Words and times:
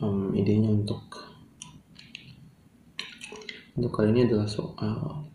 um, 0.00 0.32
idenya 0.36 0.72
untuk 0.72 1.00
untuk 3.76 3.92
kali 3.92 4.12
ini 4.16 4.24
adalah 4.24 4.48
soal 4.48 5.28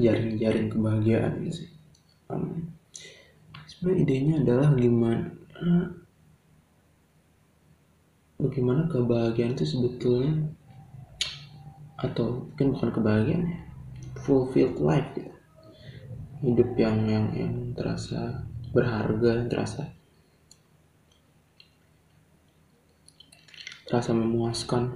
jaring-jaring 0.00 0.72
kebahagiaan 0.72 1.44
sih. 1.52 1.68
Um, 2.32 2.72
sebenarnya 3.68 4.00
idenya 4.00 4.34
adalah 4.42 4.68
gimana 4.74 5.28
bagaimana 8.40 8.88
kebahagiaan 8.90 9.54
itu 9.54 9.64
sebetulnya 9.68 10.50
atau 12.00 12.48
mungkin 12.48 12.76
bukan 12.76 12.90
kebahagiaan 12.90 13.44
ya 13.48 13.58
fulfilled 14.24 14.80
life 14.80 15.08
gitu. 15.16 15.32
Hidup 16.44 16.70
yang 16.76 17.08
yang 17.08 17.26
yang 17.32 17.54
terasa 17.76 18.44
berharga 18.72 19.48
terasa 19.48 19.92
terasa 23.94 24.10
memuaskan 24.10 24.90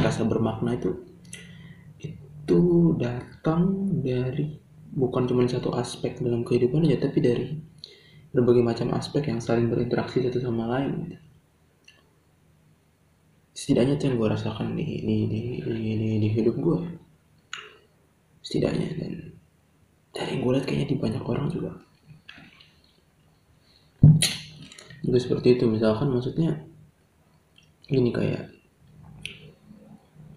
terasa 0.00 0.24
bermakna 0.24 0.72
itu 0.72 1.04
itu 2.00 2.96
datang 2.96 3.92
dari 4.00 4.56
bukan 4.88 5.28
cuma 5.28 5.44
satu 5.44 5.76
aspek 5.76 6.16
dalam 6.24 6.48
kehidupan 6.48 6.88
aja 6.88 7.04
tapi 7.04 7.20
dari 7.20 7.52
berbagai 8.32 8.64
macam 8.64 8.96
aspek 8.96 9.28
yang 9.28 9.44
saling 9.44 9.68
berinteraksi 9.68 10.24
satu 10.24 10.40
sama 10.40 10.64
lain 10.64 10.92
gitu. 11.04 11.18
Setidaknya 13.52 14.00
itu 14.00 14.04
yang 14.08 14.16
gue 14.16 14.28
rasakan 14.32 14.72
di 14.72 14.88
di 15.04 15.16
di 15.28 15.40
di, 15.60 15.92
di, 16.00 16.08
di 16.24 16.28
hidup 16.32 16.56
gue 16.56 16.78
setidaknya 18.40 18.96
dan 18.96 19.12
dari 20.16 20.40
gue 20.40 20.50
lihat 20.56 20.64
kayaknya 20.64 20.88
di 20.88 20.96
banyak 20.96 21.20
orang 21.28 21.52
juga. 21.52 21.76
Juga 25.04 25.18
seperti 25.20 25.60
itu 25.60 25.68
misalkan 25.68 26.08
maksudnya 26.08 26.71
gini 27.92 28.08
kayak 28.08 28.48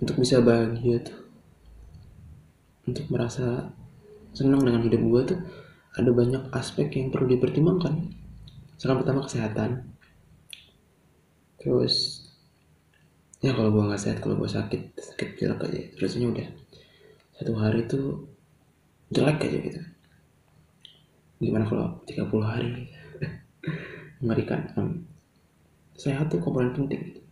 untuk 0.03 0.19
bisa 0.19 0.43
bahagia 0.43 0.99
tuh. 0.99 1.19
Untuk 2.85 3.07
merasa 3.09 3.71
senang 4.35 4.61
dengan 4.61 4.83
hidup 4.83 5.01
gue 5.01 5.21
tuh 5.33 5.39
ada 5.95 6.11
banyak 6.11 6.51
aspek 6.51 6.91
yang 6.99 7.09
perlu 7.09 7.31
dipertimbangkan. 7.31 8.11
Misalkan 8.75 8.99
pertama 9.01 9.23
kesehatan. 9.23 9.87
Terus 11.57 12.27
ya 13.39 13.55
kalau 13.55 13.71
gue 13.71 13.87
nggak 13.87 14.03
sehat 14.03 14.19
kalau 14.19 14.35
gue 14.37 14.49
sakit 14.51 14.93
sakit 14.99 15.29
pilek 15.39 15.65
aja 15.65 15.81
terusnya 15.95 16.27
udah. 16.29 16.47
Satu 17.39 17.53
hari 17.55 17.87
tuh 17.87 18.29
jelek 19.09 19.47
aja 19.47 19.57
gitu. 19.63 19.81
Gimana 21.39 21.65
kalau 21.65 22.03
30 22.03 22.29
hari? 22.45 22.69
Mengerikan. 24.21 24.69
Um, 24.75 25.09
sehat 25.95 26.29
tuh 26.29 26.43
komponen 26.43 26.75
penting 26.75 27.01
gitu. 27.01 27.24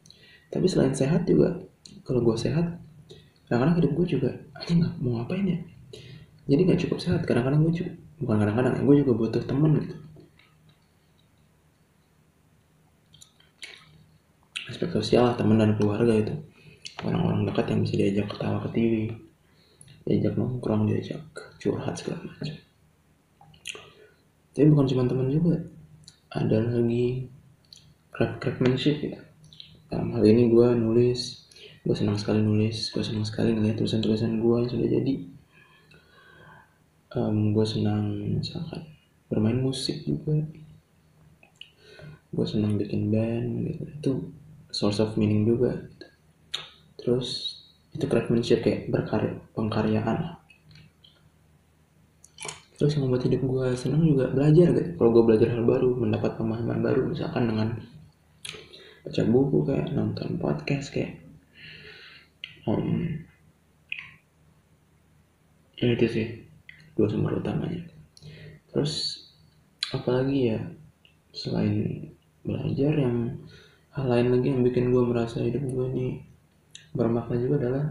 Tapi 0.54 0.70
selain 0.70 0.94
sehat 0.94 1.26
juga 1.26 1.58
kalau 2.06 2.22
gue 2.22 2.38
sehat 2.38 2.78
kadang-kadang 3.50 3.82
hidup 3.82 3.92
gue 3.98 4.06
juga 4.06 4.30
aja 4.54 4.70
nggak 4.70 4.94
mau 5.02 5.18
ngapain 5.18 5.50
ya? 5.50 5.60
Jadi 6.46 6.62
nggak 6.70 6.80
cukup 6.86 6.98
sehat 7.02 7.26
kadang-kadang 7.26 7.66
gue 7.66 7.74
juga 7.74 7.92
bukan 8.22 8.38
kadang-kadang 8.38 8.74
gue 8.86 8.96
juga 9.02 9.14
butuh 9.18 9.44
temen 9.50 9.82
gitu. 9.82 9.98
Aspek 14.70 14.94
sosial 14.94 15.34
teman 15.34 15.58
dan 15.58 15.74
keluarga 15.74 16.14
itu 16.14 16.38
orang-orang 17.02 17.50
dekat 17.50 17.66
yang 17.74 17.80
bisa 17.82 17.96
diajak 17.98 18.26
ketawa 18.30 18.62
ke 18.62 18.70
TV 18.78 18.94
diajak 20.06 20.38
nongkrong 20.38 20.86
diajak 20.86 21.24
curhat 21.58 21.98
segala 21.98 22.30
macam. 22.30 22.56
Tapi 24.54 24.70
bukan 24.70 24.86
cuma 24.86 25.04
teman 25.10 25.34
juga 25.34 25.58
ada 26.30 26.62
lagi 26.62 27.26
craft 28.14 28.38
craftsmanship 28.38 29.02
ya 29.02 29.33
dalam 29.94 30.10
hal 30.18 30.26
ini 30.26 30.50
gue 30.50 30.68
nulis 30.74 31.46
gue 31.86 31.94
senang 31.94 32.18
sekali 32.18 32.42
nulis 32.42 32.90
gue 32.90 33.04
senang 33.06 33.22
sekali 33.22 33.54
ngeliat 33.54 33.78
tulisan-tulisan 33.78 34.42
gue 34.42 34.56
yang 34.58 34.70
sudah 34.74 34.90
jadi. 34.90 35.16
Um, 37.14 37.54
gue 37.54 37.62
senang 37.62 38.10
misalkan 38.42 38.90
bermain 39.30 39.62
musik 39.62 40.02
juga. 40.02 40.42
Gue 42.34 42.46
senang 42.50 42.82
bikin 42.82 43.14
band 43.14 43.70
gitu. 43.70 43.84
Itu 43.86 44.12
source 44.74 44.98
of 45.06 45.14
meaning 45.14 45.46
juga 45.46 45.78
gitu. 45.78 46.08
terus 46.98 47.60
itu 47.94 48.10
craftsmanship 48.10 48.66
kayak 48.66 48.90
berkarya 48.90 49.38
pengkaryaan 49.54 50.42
terus 52.74 52.98
yang 52.98 53.06
membuat 53.06 53.30
hidup 53.30 53.42
gue 53.46 53.68
senang 53.78 54.02
juga 54.02 54.34
belajar 54.34 54.74
gitu. 54.76 54.90
Kalau 54.98 55.10
gue 55.14 55.24
belajar 55.24 55.48
hal 55.54 55.64
baru 55.64 55.94
mendapat 55.94 56.36
pemahaman 56.36 56.82
baru 56.82 57.06
misalkan 57.06 57.48
dengan 57.48 57.80
baca 59.04 59.22
buku 59.28 59.58
kayak 59.68 59.92
nonton 59.92 60.40
podcast 60.40 60.96
kayak 60.96 61.20
um, 62.64 63.20
ya 65.76 65.92
itu 65.92 66.08
sih 66.08 66.28
dua 66.96 67.12
sumber 67.12 67.44
utamanya. 67.44 67.84
Terus 68.72 69.26
apalagi 69.92 70.56
ya 70.56 70.60
selain 71.36 72.08
belajar 72.48 72.94
yang 72.96 73.44
hal 73.94 74.06
lain 74.08 74.28
lagi 74.34 74.48
yang 74.56 74.62
bikin 74.64 74.90
gue 74.90 75.04
merasa 75.04 75.44
hidup 75.44 75.62
gue 75.62 75.86
ini 75.94 76.08
bermakna 76.96 77.36
juga 77.38 77.56
adalah 77.60 77.86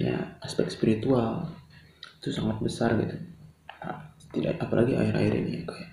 ya 0.00 0.40
aspek 0.40 0.72
spiritual. 0.72 1.52
Itu 2.18 2.34
sangat 2.34 2.58
besar 2.64 2.96
gitu. 2.98 3.14
Nah, 3.84 4.10
tidak 4.32 4.56
apalagi 4.58 4.96
akhir-akhir 4.96 5.34
ini 5.44 5.50
ya 5.52 5.62
kayak 5.68 5.90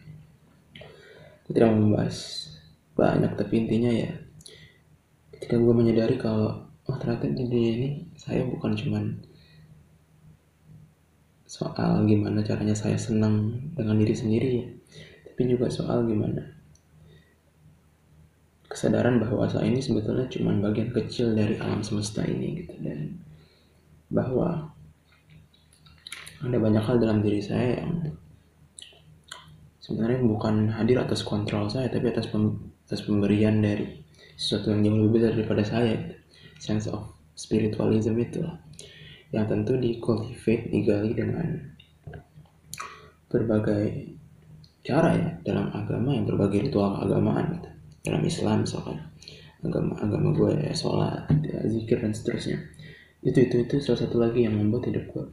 gue 1.46 1.54
tidak 1.54 1.70
membahas 1.78 2.18
banyak 2.98 3.38
tapi 3.38 3.54
intinya 3.62 3.92
ya 3.94 4.12
ketika 5.36 5.60
gue 5.60 5.74
menyadari 5.76 6.16
kalau 6.16 6.66
oh 6.88 6.98
ternyata 7.02 7.28
di 7.28 7.44
dunia 7.44 7.72
ini 7.76 7.90
saya 8.16 8.48
bukan 8.48 8.72
cuman 8.78 9.04
soal 11.46 12.04
gimana 12.08 12.42
caranya 12.42 12.74
saya 12.76 12.98
senang 12.98 13.56
dengan 13.76 13.96
diri 14.00 14.16
sendiri 14.16 14.50
ya 14.60 14.66
tapi 15.28 15.42
juga 15.52 15.68
soal 15.68 16.08
gimana 16.08 16.42
kesadaran 18.72 19.24
bahwa 19.24 19.48
saya 19.48 19.72
ini 19.72 19.80
sebetulnya 19.80 20.28
cuma 20.28 20.52
bagian 20.60 20.92
kecil 20.92 21.32
dari 21.32 21.56
alam 21.60 21.80
semesta 21.80 22.24
ini 22.28 22.66
gitu 22.66 22.76
dan 22.84 23.16
bahwa 24.12 24.72
ada 26.44 26.58
banyak 26.60 26.84
hal 26.84 27.00
dalam 27.00 27.24
diri 27.24 27.40
saya 27.40 27.82
yang 27.82 28.14
sebenarnya 29.80 30.20
bukan 30.28 30.70
hadir 30.76 31.00
atas 31.02 31.24
kontrol 31.24 31.72
saya 31.72 31.88
tapi 31.88 32.12
atas 32.12 32.28
pem 32.28 32.58
atas 32.86 33.02
pemberian 33.02 33.64
dari 33.64 34.05
sesuatu 34.36 34.76
yang 34.76 34.84
jauh 34.84 34.98
lebih 35.08 35.12
besar 35.20 35.32
daripada 35.36 35.64
saya 35.64 35.92
gitu. 35.96 36.16
sense 36.60 36.86
of 36.92 37.16
spiritualism 37.36 38.16
itu 38.20 38.44
yang 39.32 39.48
tentu 39.48 39.76
di 39.76 40.00
cultivate 40.00 40.72
digali 40.72 41.12
dengan 41.12 41.76
berbagai 43.28 44.16
cara 44.86 45.18
ya 45.18 45.30
dalam 45.44 45.74
agama 45.74 46.14
yang 46.14 46.30
berbagai 46.30 46.70
ritual 46.70 46.96
keagamaan 47.02 47.58
gitu 47.58 47.70
dalam 48.06 48.22
Islam 48.22 48.58
misalkan 48.64 48.98
agama 49.66 49.98
agama 49.98 50.30
gue 50.32 50.52
ya 50.62 50.72
sholat 50.78 51.26
ya, 51.42 51.60
zikir 51.66 51.98
dan 52.00 52.14
seterusnya 52.14 52.62
itu 53.26 53.50
itu 53.50 53.66
itu 53.66 53.76
salah 53.82 54.06
satu 54.06 54.22
lagi 54.22 54.46
yang 54.46 54.54
membuat 54.56 54.94
hidup 54.94 55.10
gue 55.10 55.26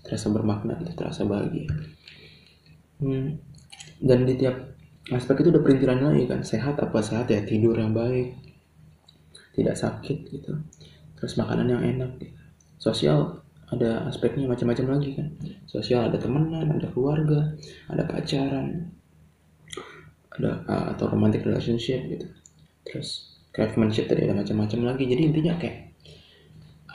terasa 0.00 0.32
bermakna 0.32 0.80
gitu 0.80 0.96
terasa 0.96 1.28
bahagia 1.28 1.68
hmm. 3.04 3.28
dan 4.00 4.18
di 4.24 4.34
tiap 4.40 4.56
aspek 5.12 5.44
itu 5.44 5.52
udah 5.52 5.62
perintilan 5.62 6.00
lagi 6.00 6.24
kan 6.24 6.40
sehat 6.40 6.80
apa 6.80 6.98
sehat 7.04 7.28
ya 7.28 7.44
tidur 7.44 7.76
yang 7.76 7.92
baik 7.92 8.32
tidak 9.54 9.78
sakit 9.78 10.18
gitu. 10.28 10.52
Terus 11.18 11.38
makanan 11.38 11.66
yang 11.70 11.82
enak 11.82 12.10
gitu. 12.20 12.38
sosial 12.76 13.40
ada 13.72 14.04
aspeknya 14.10 14.44
macam-macam 14.44 14.98
lagi 14.98 15.16
kan. 15.16 15.28
Sosial 15.64 16.10
ada 16.12 16.20
temenan 16.20 16.68
ada 16.68 16.90
keluarga 16.92 17.54
ada 17.88 18.04
pacaran 18.04 18.92
ada 20.34 20.60
uh, 20.66 20.86
atau 20.92 21.08
romantic 21.08 21.46
relationship 21.46 22.02
gitu. 22.10 22.26
Terus 22.84 23.38
craftsmanship 23.54 24.10
tadi 24.10 24.26
ada 24.26 24.36
macam-macam 24.36 24.94
lagi. 24.94 25.06
Jadi 25.06 25.22
intinya 25.30 25.54
kayak 25.56 25.94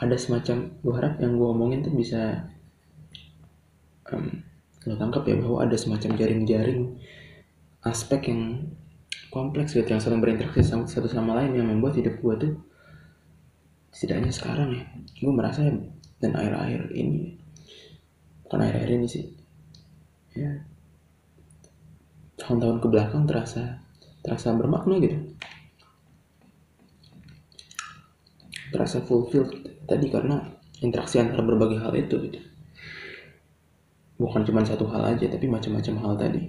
ada 0.00 0.16
semacam 0.16 0.56
gue 0.80 0.94
harap 0.96 1.14
yang 1.20 1.36
gue 1.36 1.48
omongin 1.48 1.80
tuh 1.84 1.92
bisa 1.92 2.48
um, 4.12 4.44
lo 4.88 4.96
tangkap 4.96 5.28
ya 5.28 5.36
bahwa 5.36 5.60
ada 5.60 5.76
semacam 5.76 6.16
jaring-jaring 6.16 6.96
aspek 7.84 8.32
yang 8.32 8.72
kompleks 9.30 9.78
gitu 9.78 9.86
yang 9.86 10.02
saling 10.02 10.18
berinteraksi 10.18 10.62
sama 10.66 10.86
satu 10.90 11.06
sama 11.06 11.38
lain 11.38 11.54
yang 11.54 11.66
membuat 11.70 11.98
hidup 11.98 12.18
gue 12.18 12.34
tuh 12.38 12.52
setidaknya 13.90 14.30
sekarang 14.34 14.70
ya 14.76 14.84
gue 15.22 15.32
merasa 15.32 15.66
dan 16.20 16.30
akhir-akhir 16.36 16.90
ini 16.94 17.38
bukan 18.46 18.58
akhir-akhir 18.62 18.90
ini 18.90 19.06
sih 19.06 19.24
ya 20.34 20.62
tahun-tahun 22.38 22.82
ke 22.82 22.86
belakang 22.90 23.24
terasa 23.30 23.78
terasa 24.20 24.52
bermakna 24.52 25.00
gitu. 25.00 25.18
Terasa 28.70 29.02
fulfilled 29.02 29.50
tadi 29.84 30.06
karena 30.08 30.46
interaksi 30.80 31.18
antara 31.18 31.42
berbagai 31.42 31.82
hal 31.82 31.92
itu 31.96 32.16
gitu. 32.30 32.40
Bukan 34.20 34.44
cuma 34.44 34.62
satu 34.62 34.86
hal 34.92 35.16
aja 35.16 35.26
tapi 35.26 35.48
macam-macam 35.48 35.94
hal 36.04 36.12
tadi 36.20 36.40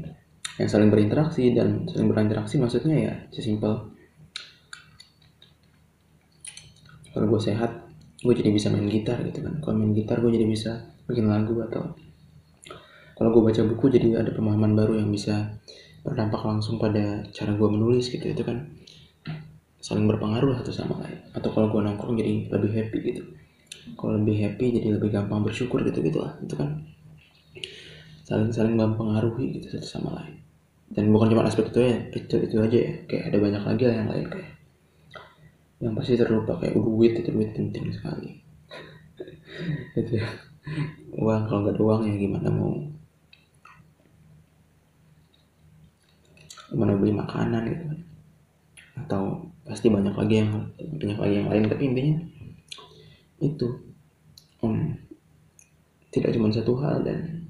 yang 0.60 0.68
saling 0.68 0.92
berinteraksi 0.92 1.56
dan 1.56 1.88
saling 1.88 2.12
berinteraksi 2.12 2.60
maksudnya 2.60 2.96
ya 2.98 3.14
sesimpel 3.32 3.92
kalau 7.12 7.28
gue 7.28 7.42
sehat 7.44 7.72
gue 8.22 8.34
jadi 8.38 8.50
bisa 8.54 8.70
main 8.70 8.86
gitar 8.88 9.18
gitu 9.26 9.42
kan. 9.42 9.58
Kalau 9.60 9.76
main 9.76 9.92
gitar 9.98 10.22
gue 10.22 10.32
jadi 10.32 10.46
bisa 10.48 10.72
bikin 11.10 11.28
lagu 11.28 11.58
atau 11.66 11.98
kalau 13.18 13.30
gue 13.38 13.42
baca 13.52 13.62
buku 13.68 13.86
jadi 13.92 14.18
ada 14.18 14.32
pemahaman 14.34 14.74
baru 14.74 14.98
yang 14.98 15.10
bisa 15.14 15.58
berdampak 16.02 16.42
langsung 16.42 16.82
pada 16.82 17.26
cara 17.34 17.52
gue 17.54 17.70
menulis 17.70 18.10
gitu. 18.10 18.24
Itu 18.26 18.46
kan 18.46 18.70
saling 19.82 20.06
berpengaruh 20.06 20.62
satu 20.62 20.72
sama 20.72 21.02
lain. 21.02 21.20
Atau 21.34 21.50
kalau 21.52 21.74
gue 21.74 21.82
nongkrong 21.82 22.16
jadi 22.18 22.50
lebih 22.54 22.72
happy 22.78 22.98
gitu. 23.12 23.24
Kalau 23.98 24.22
lebih 24.22 24.38
happy 24.38 24.66
jadi 24.78 24.88
lebih 25.02 25.10
gampang 25.10 25.42
bersyukur 25.42 25.82
gitu 25.82 26.00
gitu 26.06 26.22
lah. 26.22 26.38
Itu 26.40 26.56
kan 26.56 26.86
saling 28.32 28.52
saling 28.56 28.80
mempengaruhi 28.80 29.60
gitu 29.60 29.76
satu 29.76 30.00
sama 30.00 30.24
lain. 30.24 30.40
Dan 30.88 31.12
bukan 31.12 31.36
cuma 31.36 31.44
aspek 31.44 31.68
itu 31.68 31.80
ya 31.84 31.98
itu 32.16 32.36
itu 32.40 32.56
aja 32.64 32.80
ya. 32.80 32.94
Kayak 33.12 33.24
ada 33.28 33.38
banyak 33.44 33.64
lagi 33.68 33.84
lah 33.84 33.96
yang 34.00 34.08
lain 34.08 34.26
kayak 34.32 34.52
yang 35.82 35.94
pasti 35.98 36.16
terlupa 36.16 36.56
kayak 36.64 36.80
duit 36.80 37.20
itu 37.20 37.28
duit 37.28 37.52
penting 37.52 37.92
sekali. 37.92 38.40
Itu 40.00 40.22
ya. 40.22 40.30
Uang 41.18 41.50
kalau 41.50 41.66
nggak 41.66 41.74
ada 41.74 41.82
uang 41.82 42.02
ya 42.06 42.16
gimana 42.22 42.48
mau? 42.54 42.78
Gimana 46.70 46.94
beli 47.02 47.14
makanan 47.18 47.62
gitu 47.66 47.84
kan? 47.90 48.00
Atau 49.02 49.22
pasti 49.66 49.90
banyak 49.90 50.14
lagi 50.14 50.36
yang 50.46 50.70
banyak 50.78 51.18
lagi 51.18 51.36
yang 51.42 51.50
lain 51.50 51.66
tapi 51.66 51.84
intinya 51.90 52.16
itu 53.42 53.68
um, 54.62 54.94
tidak 56.14 56.38
cuma 56.38 56.54
satu 56.54 56.78
hal 56.78 57.02
dan 57.02 57.50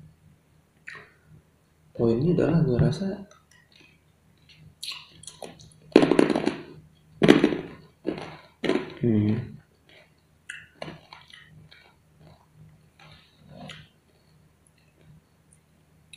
poinnya 2.02 2.34
adalah 2.34 2.66
gue 2.66 2.78
rasa. 2.82 3.06
Hmm, 9.02 9.38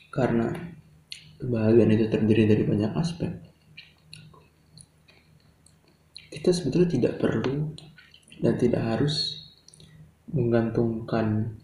karena 0.09 0.49
kebahagiaan 1.37 1.93
itu 1.93 2.09
terdiri 2.09 2.49
dari 2.49 2.65
banyak 2.65 2.93
aspek. 2.97 3.33
Kita 6.33 6.49
sebetulnya 6.49 6.89
tidak 6.97 7.21
perlu 7.21 7.77
dan 8.41 8.57
tidak 8.57 8.81
harus 8.89 9.45
menggantungkan 10.33 11.61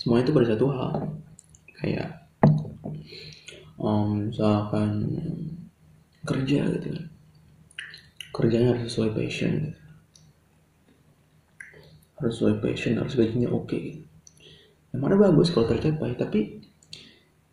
semua 0.00 0.24
itu 0.24 0.32
pada 0.32 0.56
satu 0.56 0.66
hal. 0.72 0.96
Kayak 1.76 2.17
um, 3.78 4.28
misalkan 4.28 4.90
kerja 6.26 6.66
gitu 6.76 6.88
kan 6.92 7.06
kerjanya 8.34 8.76
harus 8.76 8.92
sesuai 8.92 9.10
passion 9.16 9.52
gitu. 9.64 9.80
harus 12.20 12.32
sesuai 12.38 12.56
passion 12.60 12.92
harus 12.98 13.14
gajinya 13.14 13.48
oke 13.50 13.66
okay, 13.70 13.80
gitu. 13.94 14.02
yang 14.92 15.00
mana 15.02 15.16
bagus 15.16 15.54
kalau 15.54 15.66
tercapai 15.70 16.14
tapi 16.18 16.40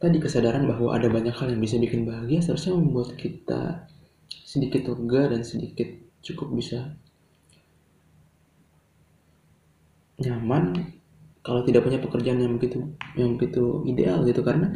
tadi 0.01 0.17
kesadaran 0.19 0.67
bahwa 0.67 0.91
ada 0.93 1.07
banyak 1.07 1.33
hal 1.33 1.47
yang 1.49 1.61
bisa 1.61 1.79
bikin 1.79 2.03
bahagia 2.03 2.43
seharusnya 2.43 2.75
membuat 2.75 3.15
kita 3.15 3.87
sedikit 4.29 4.91
lega 4.91 5.31
dan 5.31 5.41
sedikit 5.41 5.87
cukup 6.25 6.51
bisa 6.57 6.93
nyaman 10.19 10.95
kalau 11.45 11.61
tidak 11.61 11.85
punya 11.85 11.99
pekerjaan 12.01 12.39
yang 12.41 12.55
begitu 12.55 12.79
yang 13.19 13.35
begitu 13.35 13.83
ideal 13.85 14.23
gitu 14.23 14.41
karena 14.41 14.73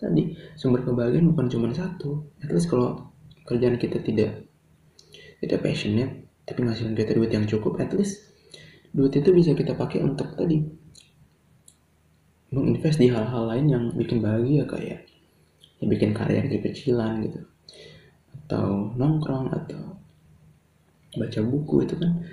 tadi 0.00 0.36
sumber 0.58 0.82
kebahagiaan 0.84 1.30
bukan 1.32 1.46
cuma 1.48 1.68
satu. 1.72 2.26
At 2.42 2.50
least 2.50 2.68
kalau 2.68 3.12
kerjaan 3.46 3.76
kita 3.76 4.00
tidak 4.02 4.46
tidak 5.42 5.58
passionate 5.62 6.30
tapi 6.46 6.62
ngasilin 6.66 6.94
kita 6.94 7.14
duit 7.14 7.30
yang 7.30 7.46
cukup 7.46 7.78
at 7.78 7.90
least 7.94 8.30
duit 8.94 9.14
itu 9.14 9.30
bisa 9.30 9.54
kita 9.54 9.74
pakai 9.74 10.02
untuk 10.02 10.34
tadi 10.34 10.62
menginvest 12.52 13.00
di 13.00 13.08
hal-hal 13.08 13.48
lain 13.48 13.66
yang 13.66 13.84
bikin 13.96 14.20
bahagia 14.20 14.68
kayak 14.68 15.08
ya 15.80 15.86
bikin 15.88 16.12
karya 16.12 16.44
kecil-kecilan 16.44 17.24
gitu. 17.26 17.40
Atau 18.44 18.92
nongkrong 18.94 19.50
atau 19.50 19.96
baca 21.16 21.40
buku 21.44 21.84
itu 21.84 21.94
kan 21.96 22.24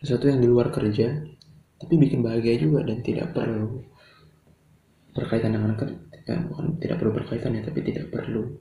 sesuatu 0.00 0.28
yang 0.28 0.40
di 0.40 0.48
luar 0.48 0.72
kerja 0.72 1.20
tapi 1.76 1.94
bikin 1.98 2.22
bahagia 2.24 2.62
juga 2.62 2.86
dan 2.86 3.02
tidak 3.04 3.34
perlu 3.34 3.82
berkaitan 5.12 5.52
dengan 5.52 5.76
kerja 5.76 6.11
ya, 6.26 6.38
bukan 6.46 6.78
tidak 6.78 6.96
perlu 7.02 7.12
berkaitan 7.14 7.56
ya 7.58 7.62
tapi 7.64 7.80
tidak 7.82 8.10
perlu. 8.10 8.58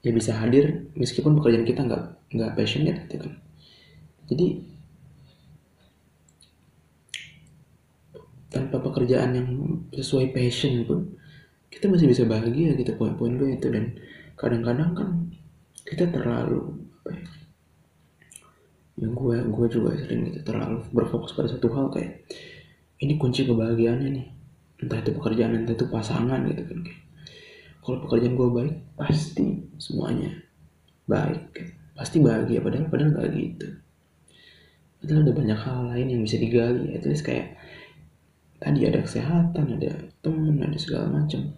Ya 0.00 0.10
bisa 0.16 0.32
hadir 0.40 0.88
meskipun 0.96 1.36
pekerjaan 1.36 1.68
kita 1.68 1.84
nggak 1.84 2.02
nggak 2.32 2.52
passionate 2.56 3.04
gitu 3.08 3.20
kan. 3.20 3.32
Jadi 4.30 4.46
tanpa 8.50 8.82
pekerjaan 8.82 9.30
yang 9.36 9.48
sesuai 9.94 10.34
passion 10.34 10.82
pun 10.88 11.14
kita 11.70 11.86
masih 11.86 12.10
bisa 12.10 12.26
bahagia 12.26 12.74
gitu 12.74 12.96
poin-poin 12.96 13.36
gue 13.36 13.54
itu. 13.54 13.68
Dan 13.68 13.94
kadang-kadang 14.34 14.90
kan 14.96 15.08
kita 15.84 16.08
terlalu 16.08 16.80
apa 17.00 17.10
ya 17.16 17.28
yang 19.00 19.16
gue 19.16 19.36
gue 19.48 19.66
juga 19.72 19.96
sering 19.96 20.28
gitu 20.28 20.44
terlalu 20.44 20.84
berfokus 20.92 21.32
pada 21.32 21.48
satu 21.48 21.72
hal 21.72 21.88
kayak 21.88 22.20
ini 23.00 23.16
kunci 23.16 23.48
kebahagiaannya 23.48 24.08
nih 24.12 24.26
entah 24.80 24.98
itu 25.00 25.10
pekerjaan 25.12 25.52
entah 25.64 25.76
itu 25.76 25.86
pasangan 25.88 26.40
gitu 26.48 26.62
kan 26.64 26.80
kalau 27.80 27.98
pekerjaan 28.04 28.34
gue 28.36 28.48
baik 28.52 28.76
pasti 28.96 29.64
semuanya 29.80 30.30
baik 31.08 31.80
pasti 32.00 32.16
bahagia 32.16 32.64
padahal 32.64 32.88
padahal 32.88 33.12
nggak 33.12 33.28
gitu. 33.36 33.68
Padahal 35.04 35.20
ada 35.20 35.32
banyak 35.36 35.58
hal 35.60 35.78
lain 35.92 36.06
yang 36.16 36.20
bisa 36.24 36.40
digali 36.40 36.96
at 36.96 37.04
least 37.04 37.28
kayak 37.28 37.60
tadi 38.56 38.88
ada 38.88 39.04
kesehatan 39.04 39.76
ada 39.76 40.08
temen 40.24 40.56
ada 40.64 40.78
segala 40.80 41.12
macam. 41.12 41.52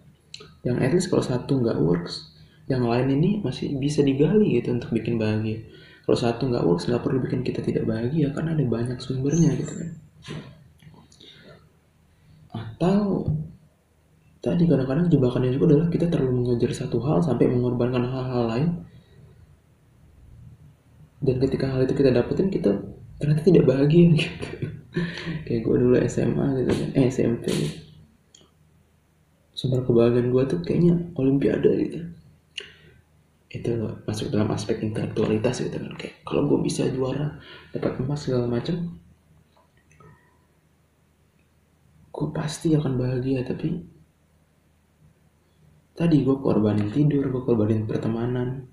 Yang 0.66 0.76
at 0.82 0.90
least 0.98 1.08
kalau 1.14 1.22
satu 1.22 1.62
nggak 1.62 1.78
works 1.78 2.34
yang 2.66 2.82
lain 2.82 3.22
ini 3.22 3.30
masih 3.38 3.78
bisa 3.78 4.02
digali 4.02 4.58
gitu 4.58 4.74
untuk 4.74 4.90
bikin 4.90 5.14
bahagia. 5.14 5.62
Kalau 6.02 6.19
satu 6.19 6.50
nggak 6.50 6.66
works 6.66 6.90
nggak 6.90 7.02
perlu 7.06 7.22
bikin 7.22 7.46
kita 7.46 7.62
tidak 7.62 7.86
bahagia 7.86 8.34
karena 8.34 8.58
ada 8.58 8.64
banyak 8.66 8.98
sumbernya 8.98 9.54
gitu 9.54 9.78
kan 9.78 9.90
atau 12.52 13.25
tadi 14.44 14.69
kadang-kadang 14.69 15.08
jebakannya 15.08 15.56
juga 15.56 15.72
adalah 15.72 15.88
kita 15.88 16.06
terlalu 16.12 16.44
mengejar 16.44 16.70
satu 16.76 17.00
hal 17.00 17.25
sampai 17.25 17.49
mengorbankan 17.49 18.04
hal-hal 18.04 18.44
lain. 18.46 18.69
Dan 21.22 21.38
ketika 21.38 21.70
hal 21.70 21.86
itu 21.86 21.94
kita 21.94 22.10
dapetin 22.12 22.50
kita 22.50 22.70
ternyata 23.17 23.43
tidak 23.46 23.65
bahagia. 23.65 24.12
Kayak 25.48 25.60
gue 25.65 25.77
dulu 25.79 25.96
SMA 26.05 26.46
gitu 26.60 26.72
kan 26.77 26.88
eh 27.00 27.08
SMP 27.08 27.48
sumber 29.56 29.86
kebahagiaan 29.86 30.29
gue 30.29 30.43
tuh 30.50 30.60
kayaknya 30.60 31.00
olimpiade 31.17 31.70
gitu. 31.86 31.98
Itu 33.48 33.72
masuk 34.05 34.34
dalam 34.34 34.50
aspek 34.53 34.82
intelektualitas 34.84 35.65
gitu 35.65 35.81
kan. 35.81 35.94
Kayak 35.96 36.20
kalau 36.29 36.50
gue 36.50 36.58
bisa 36.60 36.91
juara 36.93 37.41
dapat 37.72 38.03
emas 38.03 38.20
segala 38.27 38.50
macam 38.50 39.00
gue 42.22 42.31
pasti 42.31 42.79
akan 42.79 42.94
bahagia 42.94 43.43
tapi 43.43 43.82
tadi 45.98 46.22
gue 46.22 46.36
korbanin 46.38 46.94
tidur 46.94 47.26
gue 47.26 47.43
korbanin 47.43 47.91
pertemanan. 47.91 48.70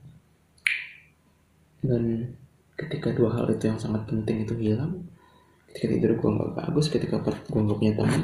Dan 1.80 2.36
ketika 2.78 3.10
dua 3.16 3.34
hal 3.34 3.50
itu 3.50 3.72
yang 3.72 3.80
sangat 3.82 4.06
penting 4.06 4.46
itu 4.46 4.54
hilang 4.56 5.10
ketika 5.70 5.96
tidur 5.96 6.12
gue 6.18 6.30
nggak 6.30 6.54
bagus 6.56 6.88
ketika 6.90 7.22
gue 7.22 7.62
nggak 7.62 7.78
punya 7.78 7.94
teman 7.94 8.24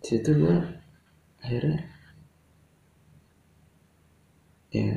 situ 0.00 0.30
gue 0.32 0.56
akhirnya 1.40 1.80
ya 4.70 4.96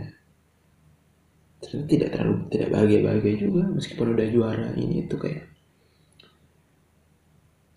ternyata 1.64 1.88
tidak 1.90 2.10
terlalu 2.14 2.36
tidak 2.52 2.70
bahagia 2.70 3.00
bahagia 3.02 3.36
juga 3.42 3.64
meskipun 3.74 4.08
udah 4.14 4.28
juara 4.30 4.68
ini 4.78 5.08
itu 5.08 5.16
kayak 5.18 5.50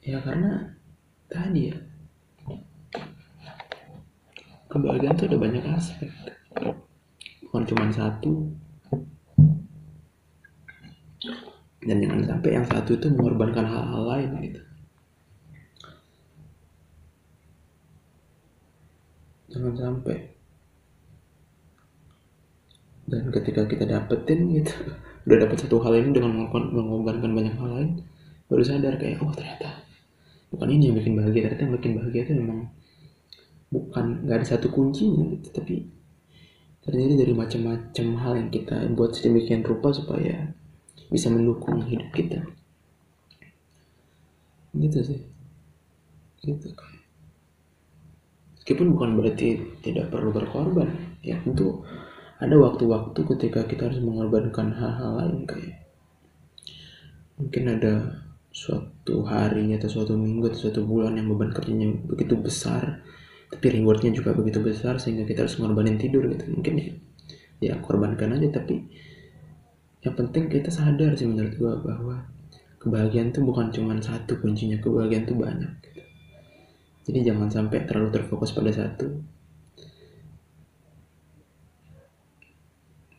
ya 0.05 0.19
karena 0.23 0.76
tadi 1.31 1.71
ya? 1.71 1.77
Kebahagiaan 4.67 5.15
tuh 5.15 5.27
ada 5.31 5.39
banyak 5.39 5.65
aspek. 5.73 6.11
Bukan 7.47 7.63
cuma 7.71 7.87
satu. 7.95 8.51
Dan 11.87 12.03
jangan 12.03 12.27
sampai 12.27 12.51
yang 12.51 12.67
satu 12.67 12.99
itu 12.99 13.07
mengorbankan 13.15 13.63
hal-hal 13.63 14.03
lain 14.03 14.31
gitu. 14.43 14.61
Jangan 19.55 19.75
sampai. 19.79 20.19
Dan 23.07 23.31
ketika 23.31 23.63
kita 23.71 23.87
dapetin 23.87 24.51
gitu 24.51 24.75
udah 25.27 25.37
dapet 25.47 25.59
satu 25.63 25.79
hal 25.83 25.95
ini 25.95 26.11
dengan 26.11 26.51
mengorbankan 26.51 27.31
banyak 27.35 27.55
hal 27.59 27.71
lain 27.71 27.91
baru 28.47 28.63
sadar 28.63 28.95
kayak 28.95 29.19
oh 29.23 29.35
ternyata 29.35 29.86
bukan 30.53 30.69
ini 30.71 30.91
yang 30.91 30.97
bikin 30.99 31.15
bahagia 31.19 31.41
ternyata 31.47 31.63
yang 31.67 31.75
bikin 31.79 31.93
bahagia 31.99 32.21
itu 32.27 32.33
memang 32.39 32.59
bukan 33.71 34.05
nggak 34.25 34.37
ada 34.43 34.47
satu 34.47 34.71
kuncinya 34.71 35.27
gitu 35.37 35.49
tapi 35.51 35.75
terdiri 36.87 37.19
dari 37.19 37.35
macam-macam 37.35 38.07
hal 38.23 38.33
yang 38.39 38.51
kita 38.55 38.77
buat 38.95 39.11
sedemikian 39.11 39.67
rupa 39.67 39.91
supaya 39.91 40.55
bisa 41.11 41.27
mendukung 41.35 41.83
hidup 41.83 42.15
kita. 42.15 42.47
Gitu 44.71 44.99
sih. 45.03 45.21
Gitu 46.47 46.69
kayak 46.79 46.97
meskipun 48.67 48.99
bukan 48.99 49.15
berarti 49.15 49.63
tidak 49.79 50.11
perlu 50.11 50.35
berkorban 50.35 50.91
ya 51.23 51.39
tentu 51.47 51.87
ada 52.43 52.51
waktu-waktu 52.59 53.15
ketika 53.15 53.63
kita 53.63 53.87
harus 53.87 54.03
mengorbankan 54.03 54.75
hal-hal 54.75 55.23
lain 55.23 55.47
kayak 55.47 55.87
mungkin 57.39 57.79
ada 57.79 58.26
suatu 58.57 59.21
hari 59.29 59.69
atau 59.77 59.85
suatu 59.85 60.17
minggu 60.17 60.49
atau 60.49 60.61
suatu 60.65 60.81
bulan 60.89 61.13
yang 61.21 61.29
beban 61.29 61.53
kerjanya 61.53 61.93
begitu 62.09 62.41
besar 62.41 63.05
tapi 63.53 63.69
rewardnya 63.69 64.17
juga 64.17 64.33
begitu 64.33 64.65
besar 64.65 64.97
sehingga 64.97 65.29
kita 65.29 65.45
harus 65.45 65.61
mengorbanin 65.61 66.01
tidur 66.01 66.25
gitu 66.33 66.49
mungkin 66.49 66.75
ya 66.81 66.93
ya 67.61 67.75
korbankan 67.85 68.33
aja 68.33 68.49
tapi 68.49 68.81
yang 70.01 70.17
penting 70.17 70.49
kita 70.49 70.73
sadar 70.73 71.13
sih 71.13 71.29
menurut 71.29 71.53
gua 71.61 71.77
bahwa 71.85 72.17
kebahagiaan 72.81 73.29
tuh 73.29 73.45
bukan 73.45 73.69
cuma 73.69 73.93
satu 74.01 74.41
kuncinya 74.41 74.81
kebahagiaan 74.81 75.29
tuh 75.29 75.37
banyak 75.37 75.73
gitu. 75.93 76.01
jadi 77.13 77.33
jangan 77.33 77.53
sampai 77.53 77.85
terlalu 77.85 78.09
terfokus 78.09 78.57
pada 78.57 78.73
satu 78.73 79.21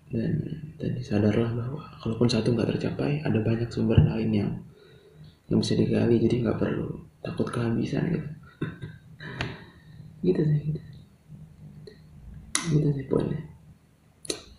dan 0.10 0.34
tadi 0.82 0.98
sadarlah 1.06 1.54
bahwa 1.54 1.84
kalaupun 2.02 2.26
satu 2.26 2.58
nggak 2.58 2.74
tercapai 2.74 3.22
ada 3.22 3.38
banyak 3.38 3.70
sumber 3.70 4.02
lain 4.02 4.32
yang 4.34 4.52
yang 5.48 5.60
bisa 5.64 5.74
digali 5.80 6.20
jadi 6.20 6.36
nggak 6.44 6.60
perlu. 6.60 7.02
Takut 7.24 7.48
kehabisan 7.48 8.12
gitu. 8.12 8.30
Gitu 10.24 10.42
sih. 10.44 10.60
Gitu, 10.68 10.82
gitu 12.74 12.88
sih 12.96 13.06
poinnya. 13.08 13.40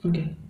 Oke. 0.07 0.12
okay. 0.14 0.48